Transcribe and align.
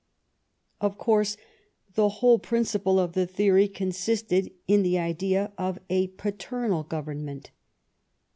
Of 0.79 0.97
course 0.97 1.37
the 1.93 2.09
whole 2.09 2.39
principle 2.39 2.99
of 2.99 3.13
the 3.13 3.27
theory 3.27 3.67
con 3.67 3.89
sisted 3.89 4.51
in 4.67 4.81
the 4.81 4.97
idea 4.97 5.53
of 5.59 5.77
a 5.91 6.07
paternal 6.07 6.81
government. 6.81 7.51